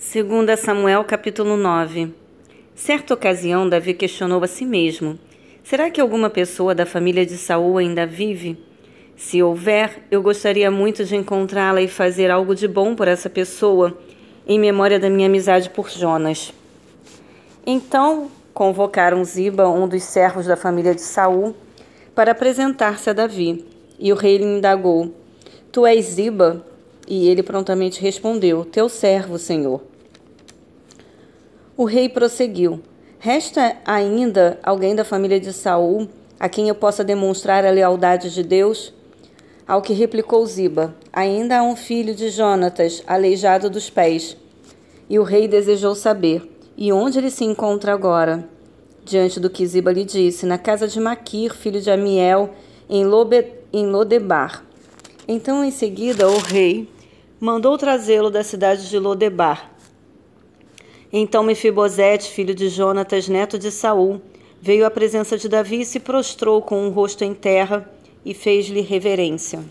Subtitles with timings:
[0.00, 2.14] 2 Samuel capítulo 9
[2.72, 5.18] Certa ocasião, Davi questionou a si mesmo:
[5.64, 8.56] Será que alguma pessoa da família de Saul ainda vive?
[9.16, 13.98] Se houver, eu gostaria muito de encontrá-la e fazer algo de bom por essa pessoa,
[14.46, 16.54] em memória da minha amizade por Jonas.
[17.66, 21.56] Então convocaram Ziba, um dos servos da família de Saul,
[22.14, 23.66] para apresentar-se a Davi.
[23.98, 25.12] E o rei lhe indagou:
[25.72, 26.64] Tu és Ziba?
[27.08, 29.80] E ele prontamente respondeu: Teu servo, Senhor.
[31.74, 32.82] O rei prosseguiu:
[33.18, 36.06] Resta ainda alguém da família de Saul
[36.38, 38.92] a quem eu possa demonstrar a lealdade de Deus?
[39.66, 44.36] Ao que replicou Ziba: Ainda há um filho de Jonatas, aleijado dos pés.
[45.08, 46.46] E o rei desejou saber:
[46.76, 48.46] E onde ele se encontra agora?
[49.02, 52.50] Diante do que Ziba lhe disse: Na casa de Maquir, filho de Amiel,
[52.86, 54.62] em, Lobe, em Lodebar.
[55.26, 56.88] Então, em seguida, o rei
[57.40, 59.70] mandou trazê-lo da cidade de Lodebar.
[61.12, 64.20] Então Mefibosete, filho de Jonatas, neto de Saul,
[64.60, 67.88] veio à presença de Davi e se prostrou com o rosto em terra
[68.24, 69.64] e fez-lhe reverência.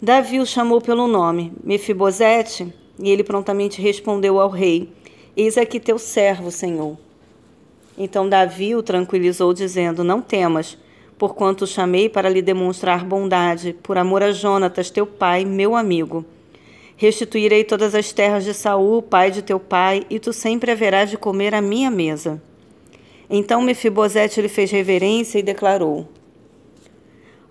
[0.00, 4.92] Davi o chamou pelo nome, Mefibosete, e ele prontamente respondeu ao rei:
[5.36, 6.98] Eis aqui teu servo, Senhor.
[7.96, 10.76] Então Davi o tranquilizou, dizendo: Não temas,
[11.18, 16.24] porquanto o chamei para lhe demonstrar bondade, por amor a Jonatas, teu pai, meu amigo.
[16.96, 21.16] Restituirei todas as terras de Saul, pai de teu pai, e tu sempre haverás de
[21.16, 22.40] comer à minha mesa.
[23.28, 26.06] Então Mefibosete lhe fez reverência e declarou: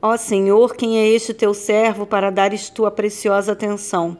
[0.01, 4.17] Ó Senhor, quem é este teu servo para dares tua preciosa atenção?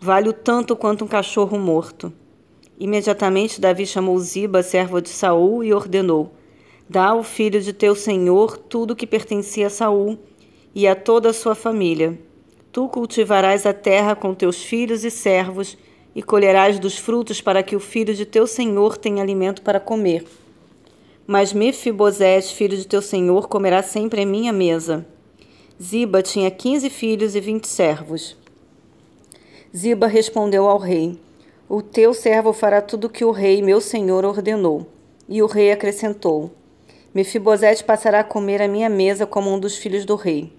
[0.00, 2.12] Vale o tanto quanto um cachorro morto.
[2.78, 6.32] Imediatamente Davi chamou Ziba, servo de Saul, e ordenou:
[6.90, 10.18] Dá ao filho de teu senhor tudo que pertencia a Saul
[10.74, 12.18] e a toda a sua família.
[12.72, 15.76] Tu cultivarás a terra com teus filhos e servos
[16.14, 20.24] e colherás dos frutos para que o filho de teu senhor tenha alimento para comer.
[21.26, 25.06] Mas Mefibosete, filho de teu senhor, comerá sempre em minha mesa.
[25.80, 28.34] Ziba tinha quinze filhos e vinte servos.
[29.76, 31.18] Ziba respondeu ao rei:
[31.68, 34.86] O teu servo fará tudo o que o rei, meu senhor, ordenou.
[35.28, 36.50] E o rei acrescentou:
[37.14, 40.52] Mefibosete passará a comer à minha mesa como um dos filhos do rei.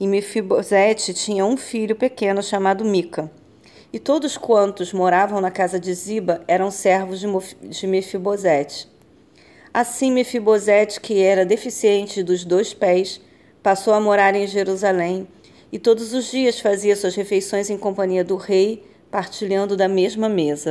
[0.00, 3.30] E Mefibosete tinha um filho pequeno chamado Mica.
[3.92, 7.20] E todos quantos moravam na casa de Ziba eram servos
[7.62, 8.88] de Mefibosete.
[9.72, 13.20] Assim Mefibosete, que era deficiente dos dois pés,
[13.62, 15.28] passou a morar em Jerusalém
[15.70, 20.64] e todos os dias fazia suas refeições em companhia do rei, partilhando da mesma mesa.